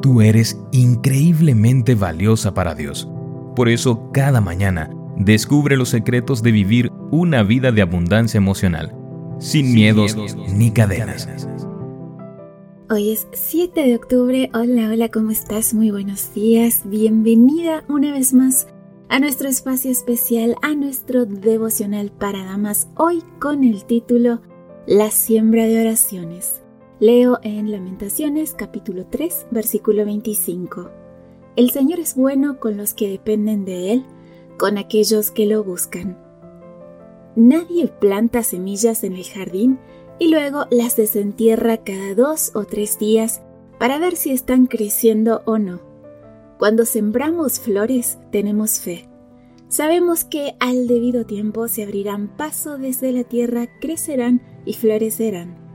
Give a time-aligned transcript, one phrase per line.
[0.00, 3.08] Tú eres increíblemente valiosa para Dios.
[3.56, 8.94] Por eso, cada mañana, descubre los secretos de vivir una vida de abundancia emocional,
[9.40, 10.16] sin, miedos,
[10.54, 11.28] ni cadenas.
[12.90, 14.50] Hoy es 7 de octubre.
[14.54, 15.74] Hola, hola, ¿cómo estás?
[15.74, 16.82] Muy buenos días.
[16.84, 18.68] Bienvenida una vez más
[19.08, 24.42] a nuestro espacio especial, a nuestro devocional para damas, hoy con el título
[24.86, 26.62] La siembra de oraciones.
[27.00, 30.90] Leo en Lamentaciones capítulo 3, versículo 25.
[31.54, 34.04] El Señor es bueno con los que dependen de Él,
[34.58, 36.18] con aquellos que lo buscan.
[37.36, 39.78] Nadie planta semillas en el jardín
[40.18, 43.42] y luego las desentierra cada dos o tres días
[43.78, 45.80] para ver si están creciendo o no.
[46.58, 49.08] Cuando sembramos flores tenemos fe.
[49.68, 55.67] Sabemos que al debido tiempo se abrirán paso desde la tierra, crecerán y florecerán.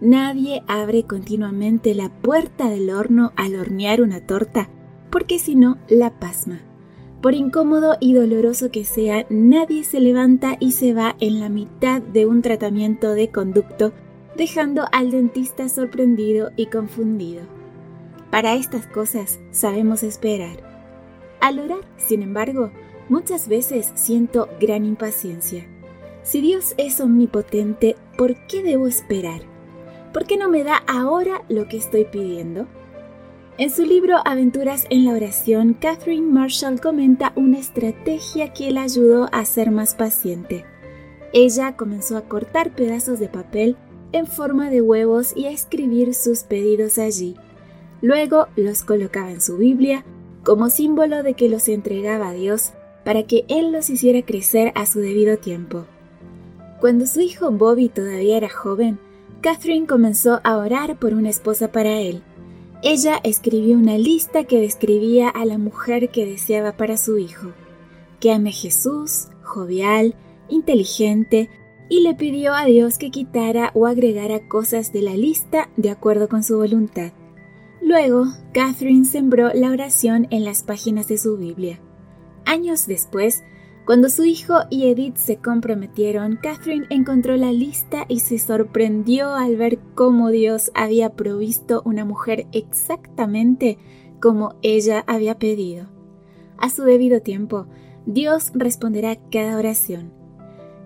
[0.00, 4.68] Nadie abre continuamente la puerta del horno al hornear una torta,
[5.10, 6.60] porque si no, la pasma.
[7.20, 12.00] Por incómodo y doloroso que sea, nadie se levanta y se va en la mitad
[12.00, 13.92] de un tratamiento de conducto,
[14.36, 17.42] dejando al dentista sorprendido y confundido.
[18.30, 20.62] Para estas cosas sabemos esperar.
[21.40, 22.70] Al orar, sin embargo,
[23.08, 25.66] muchas veces siento gran impaciencia.
[26.22, 29.57] Si Dios es omnipotente, ¿por qué debo esperar?
[30.12, 32.66] ¿Por qué no me da ahora lo que estoy pidiendo?
[33.58, 39.28] En su libro Aventuras en la oración, Catherine Marshall comenta una estrategia que la ayudó
[39.32, 40.64] a ser más paciente.
[41.32, 43.76] Ella comenzó a cortar pedazos de papel
[44.12, 47.36] en forma de huevos y a escribir sus pedidos allí.
[48.00, 50.04] Luego los colocaba en su Biblia
[50.44, 52.72] como símbolo de que los entregaba a Dios
[53.04, 55.84] para que Él los hiciera crecer a su debido tiempo.
[56.80, 58.98] Cuando su hijo Bobby todavía era joven,
[59.40, 62.22] Catherine comenzó a orar por una esposa para él.
[62.82, 67.52] Ella escribió una lista que describía a la mujer que deseaba para su hijo,
[68.20, 70.14] que ame Jesús, jovial,
[70.48, 71.50] inteligente,
[71.88, 76.28] y le pidió a Dios que quitara o agregara cosas de la lista de acuerdo
[76.28, 77.12] con su voluntad.
[77.80, 81.80] Luego, Catherine sembró la oración en las páginas de su Biblia.
[82.44, 83.42] Años después,
[83.88, 89.56] cuando su hijo y Edith se comprometieron, Catherine encontró la lista y se sorprendió al
[89.56, 93.78] ver cómo Dios había provisto una mujer exactamente
[94.20, 95.86] como ella había pedido.
[96.58, 97.66] A su debido tiempo,
[98.04, 100.12] Dios responderá cada oración.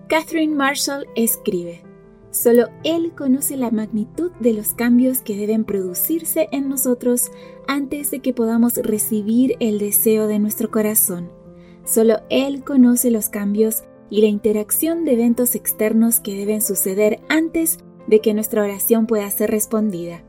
[0.06, 1.82] Catherine Marshall escribe,
[2.30, 7.32] Solo Él conoce la magnitud de los cambios que deben producirse en nosotros
[7.66, 11.41] antes de que podamos recibir el deseo de nuestro corazón.
[11.84, 17.78] Solo Él conoce los cambios y la interacción de eventos externos que deben suceder antes
[18.06, 20.22] de que nuestra oración pueda ser respondida.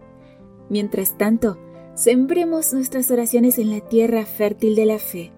[0.70, 1.58] Mientras tanto,
[1.96, 5.32] sembremos nuestras oraciones en la tierra fértil de la fe.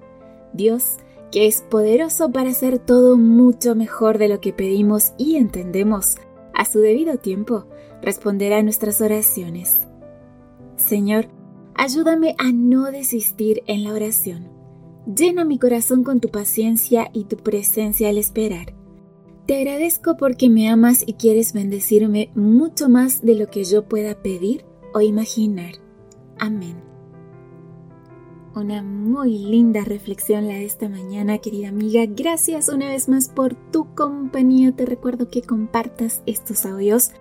[0.53, 0.97] Dios,
[1.31, 6.17] que es poderoso para hacer todo mucho mejor de lo que pedimos y entendemos,
[6.53, 7.65] a su debido tiempo,
[8.01, 9.79] responderá a nuestras oraciones.
[10.77, 11.27] Señor,
[11.73, 14.54] ayúdame a no desistir en la oración.
[15.05, 18.73] Llena mi corazón con tu paciencia y tu presencia al esperar.
[19.45, 24.15] Te agradezco porque me amas y quieres bendecirme mucho más de lo que yo pueda
[24.23, 25.73] pedir o imaginar.
[26.39, 26.75] Amén.
[28.55, 32.05] Una muy linda reflexión la de esta mañana, querida amiga.
[32.07, 34.71] Gracias una vez más por tu compañía.
[34.71, 37.11] Te recuerdo que compartas estos audios,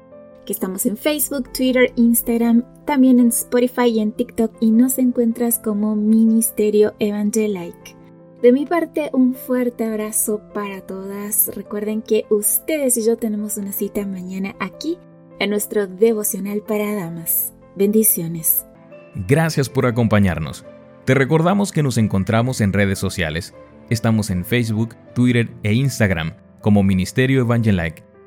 [0.44, 5.58] que estamos en Facebook, Twitter, Instagram, también en Spotify y en TikTok y nos encuentras
[5.58, 7.96] como Ministerio Evangelike.
[8.42, 11.50] De mi parte, un fuerte abrazo para todas.
[11.54, 14.98] Recuerden que ustedes y yo tenemos una cita mañana aquí
[15.38, 17.52] en nuestro devocional para damas.
[17.74, 18.66] Bendiciones.
[19.14, 20.64] Gracias por acompañarnos.
[21.04, 23.54] Te recordamos que nos encontramos en redes sociales.
[23.90, 28.13] Estamos en Facebook, Twitter e Instagram como Ministerio Evangelike.